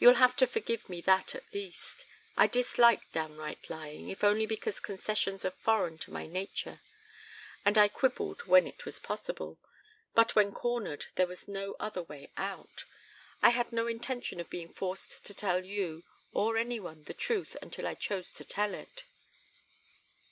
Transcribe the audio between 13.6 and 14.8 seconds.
no intention of being